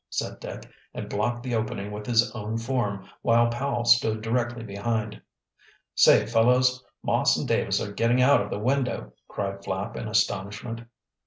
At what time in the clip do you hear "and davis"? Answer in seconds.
7.37-7.79